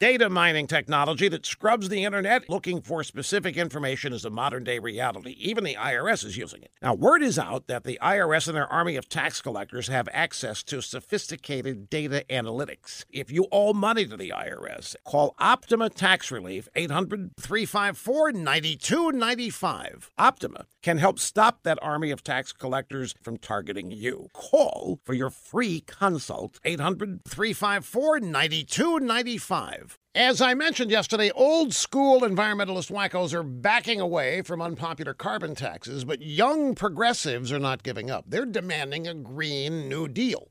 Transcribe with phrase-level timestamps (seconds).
[0.00, 4.78] Data mining technology that scrubs the internet looking for specific information is a modern day
[4.78, 5.34] reality.
[5.40, 6.70] Even the IRS is using it.
[6.80, 10.62] Now, word is out that the IRS and their army of tax collectors have access
[10.62, 13.06] to sophisticated data analytics.
[13.10, 20.12] If you owe money to the IRS, call Optima Tax Relief 800 354 9295.
[20.16, 24.28] Optima can help stop that army of tax collectors from targeting you.
[24.32, 29.87] Call for your free consult 800 354 9295.
[30.14, 36.04] As I mentioned yesterday, old school environmentalist wackos are backing away from unpopular carbon taxes,
[36.04, 38.24] but young progressives are not giving up.
[38.26, 40.48] They're demanding a Green New Deal.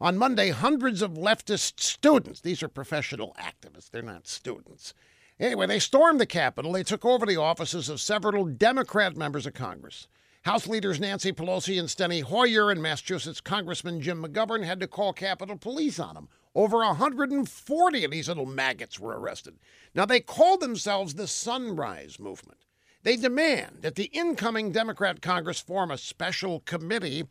[0.00, 4.92] On Monday, hundreds of leftist students, these are professional activists, they're not students.
[5.38, 6.72] Anyway, they stormed the Capitol.
[6.72, 10.08] They took over the offices of several Democrat members of Congress.
[10.46, 15.12] House leaders Nancy Pelosi and Steny Hoyer and Massachusetts Congressman Jim McGovern had to call
[15.12, 16.28] Capitol Police on them.
[16.54, 19.56] Over 140 of these little maggots were arrested.
[19.92, 22.60] Now, they call themselves the Sunrise Movement.
[23.02, 27.24] They demand that the incoming Democrat Congress form a special committee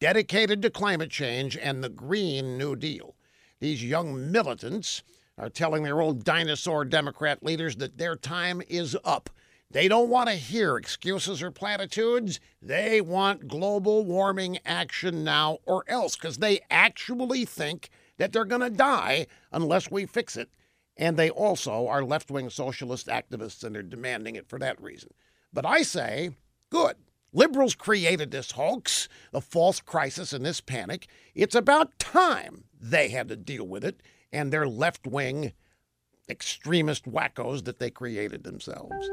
[0.00, 3.14] dedicated to climate change and the Green New Deal.
[3.60, 5.04] These young militants
[5.38, 9.30] are telling their old dinosaur Democrat leaders that their time is up.
[9.70, 12.40] They don't want to hear excuses or platitudes.
[12.62, 18.60] They want global warming action now or else because they actually think that they're going
[18.60, 20.50] to die unless we fix it.
[20.96, 25.10] And they also are left wing socialist activists and they're demanding it for that reason.
[25.52, 26.30] But I say,
[26.70, 26.96] good.
[27.32, 31.06] Liberals created this hoax, the false crisis, and this panic.
[31.34, 34.00] It's about time they had to deal with it
[34.32, 35.52] and their left wing
[36.30, 39.10] extremist wackos that they created themselves.